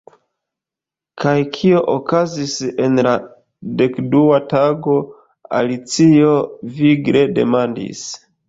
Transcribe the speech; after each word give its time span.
"Kaj 1.23 1.33
kio 1.57 1.81
okazis 1.95 2.55
en 2.87 2.97
la 3.09 3.13
dekdua 3.83 4.41
tago," 4.55 4.99
Alicio 5.61 6.35
vigle 6.81 7.27
demandis. 7.39 8.07